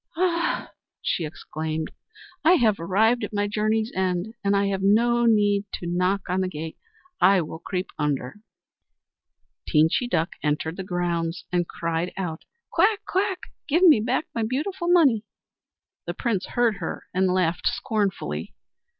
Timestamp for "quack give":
13.07-13.83